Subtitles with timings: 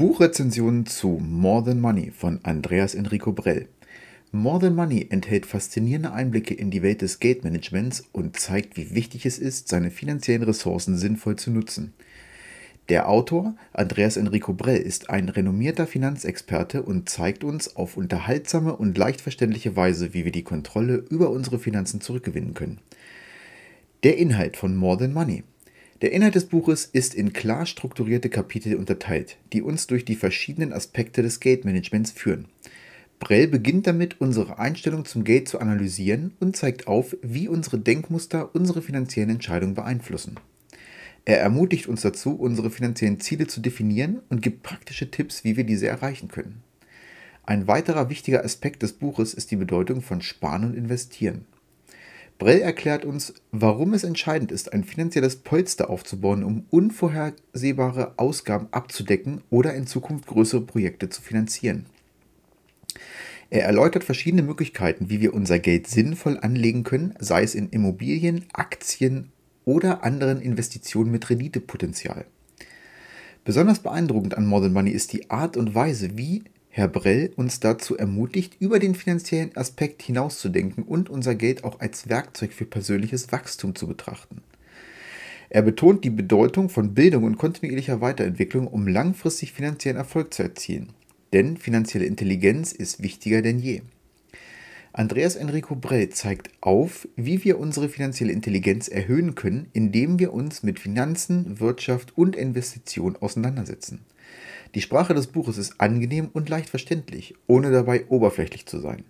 [0.00, 3.68] Buchrezension zu More Than Money von Andreas Enrico Brell.
[4.32, 9.26] More Than Money enthält faszinierende Einblicke in die Welt des Geldmanagements und zeigt, wie wichtig
[9.26, 11.92] es ist, seine finanziellen Ressourcen sinnvoll zu nutzen.
[12.88, 18.96] Der Autor Andreas Enrico Brell ist ein renommierter Finanzexperte und zeigt uns auf unterhaltsame und
[18.96, 22.78] leicht verständliche Weise, wie wir die Kontrolle über unsere Finanzen zurückgewinnen können.
[24.02, 25.44] Der Inhalt von More Than Money.
[26.02, 30.72] Der Inhalt des Buches ist in klar strukturierte Kapitel unterteilt, die uns durch die verschiedenen
[30.72, 32.46] Aspekte des Geldmanagements führen.
[33.18, 38.54] Brell beginnt damit, unsere Einstellung zum Geld zu analysieren und zeigt auf, wie unsere Denkmuster
[38.54, 40.36] unsere finanziellen Entscheidungen beeinflussen.
[41.26, 45.64] Er ermutigt uns dazu, unsere finanziellen Ziele zu definieren und gibt praktische Tipps, wie wir
[45.64, 46.62] diese erreichen können.
[47.44, 51.44] Ein weiterer wichtiger Aspekt des Buches ist die Bedeutung von Sparen und Investieren.
[52.40, 59.42] Brell erklärt uns, warum es entscheidend ist, ein finanzielles Polster aufzubauen, um unvorhersehbare Ausgaben abzudecken
[59.50, 61.84] oder in Zukunft größere Projekte zu finanzieren.
[63.50, 68.46] Er erläutert verschiedene Möglichkeiten, wie wir unser Geld sinnvoll anlegen können, sei es in Immobilien,
[68.54, 69.32] Aktien
[69.66, 72.24] oder anderen Investitionen mit Renditepotenzial.
[73.44, 77.96] Besonders beeindruckend an Modern Money ist die Art und Weise, wie Herr Brell uns dazu
[77.96, 83.74] ermutigt, über den finanziellen Aspekt hinauszudenken und unser Geld auch als Werkzeug für persönliches Wachstum
[83.74, 84.42] zu betrachten.
[85.48, 90.90] Er betont die Bedeutung von Bildung und kontinuierlicher Weiterentwicklung, um langfristig finanziellen Erfolg zu erzielen.
[91.32, 93.82] Denn finanzielle Intelligenz ist wichtiger denn je.
[94.92, 100.62] Andreas Enrico Brell zeigt auf, wie wir unsere finanzielle Intelligenz erhöhen können, indem wir uns
[100.62, 104.04] mit Finanzen, Wirtschaft und Investition auseinandersetzen.
[104.74, 109.04] Die Sprache des Buches ist angenehm und leicht verständlich, ohne dabei oberflächlich zu sein.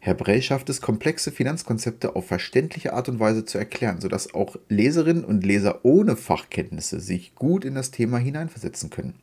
[0.00, 4.56] Herr Brell schafft es, komplexe Finanzkonzepte auf verständliche Art und Weise zu erklären, sodass auch
[4.68, 9.14] Leserinnen und Leser ohne Fachkenntnisse sich gut in das Thema hineinversetzen können.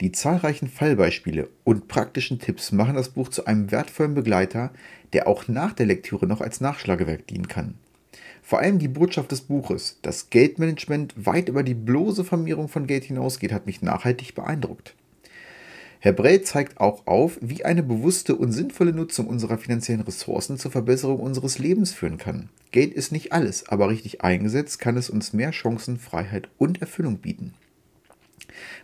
[0.00, 4.72] Die zahlreichen Fallbeispiele und praktischen Tipps machen das Buch zu einem wertvollen Begleiter,
[5.12, 7.74] der auch nach der Lektüre noch als Nachschlagewerk dienen kann.
[8.42, 13.04] Vor allem die Botschaft des Buches, dass Geldmanagement weit über die bloße Vermehrung von Geld
[13.04, 14.94] hinausgeht, hat mich nachhaltig beeindruckt.
[16.00, 20.72] Herr Brell zeigt auch auf, wie eine bewusste und sinnvolle Nutzung unserer finanziellen Ressourcen zur
[20.72, 22.48] Verbesserung unseres Lebens führen kann.
[22.72, 27.18] Geld ist nicht alles, aber richtig eingesetzt kann es uns mehr Chancen, Freiheit und Erfüllung
[27.18, 27.54] bieten.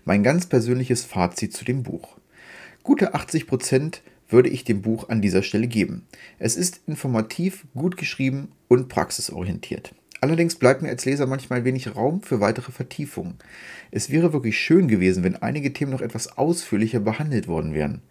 [0.04, 2.18] Mein ganz persönliches Fazit zu dem Buch.
[2.84, 6.06] Gute 80 Prozent würde ich dem Buch an dieser Stelle geben.
[6.38, 9.94] Es ist informativ, gut geschrieben und praxisorientiert.
[10.20, 13.36] Allerdings bleibt mir als Leser manchmal wenig Raum für weitere Vertiefungen.
[13.90, 18.02] Es wäre wirklich schön gewesen, wenn einige Themen noch etwas ausführlicher behandelt worden wären.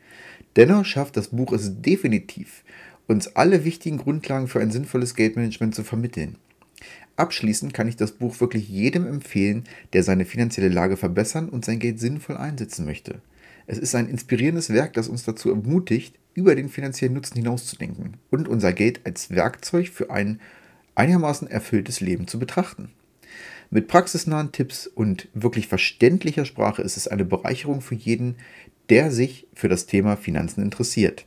[0.56, 2.64] Dennoch schafft das Buch es definitiv,
[3.08, 6.38] uns alle wichtigen Grundlagen für ein sinnvolles Geldmanagement zu vermitteln.
[7.18, 9.64] Abschließend kann ich das Buch wirklich jedem empfehlen,
[9.94, 13.22] der seine finanzielle Lage verbessern und sein Geld sinnvoll einsetzen möchte.
[13.68, 18.48] Es ist ein inspirierendes Werk, das uns dazu ermutigt, über den finanziellen Nutzen hinauszudenken und
[18.48, 20.40] unser Geld als Werkzeug für ein
[20.96, 22.92] einigermaßen erfülltes Leben zu betrachten.
[23.70, 28.38] Mit praxisnahen Tipps und wirklich verständlicher Sprache ist es eine Bereicherung für jeden,
[28.90, 31.26] der sich für das Thema Finanzen interessiert.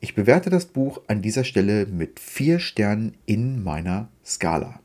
[0.00, 4.80] Ich bewerte das Buch an dieser Stelle mit vier Sternen in meiner Skala.